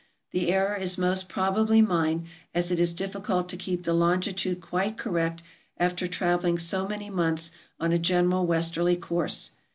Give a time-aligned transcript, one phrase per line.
[0.31, 4.97] The error is most probably mine, as it is difficult to keep the longitude quite
[4.97, 5.43] correct
[5.77, 9.51] after traveling so many months on a general west erly course.